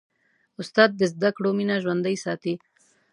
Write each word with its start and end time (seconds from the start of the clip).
استاد 0.61 0.89
د 0.99 1.01
زدهکړو 1.13 1.49
مینه 1.57 1.75
ژوندۍ 1.83 2.15
ساتي. 2.23 2.53